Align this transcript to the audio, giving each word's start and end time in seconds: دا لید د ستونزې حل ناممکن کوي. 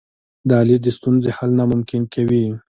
دا 0.49 0.59
لید 0.67 0.81
د 0.83 0.87
ستونزې 0.97 1.29
حل 1.37 1.51
ناممکن 1.59 2.01
کوي. 2.13 2.43